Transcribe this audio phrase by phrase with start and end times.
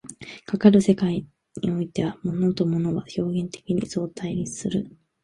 [0.47, 1.27] かかる世界
[1.61, 4.97] においては、物と物は表現的に相対立する。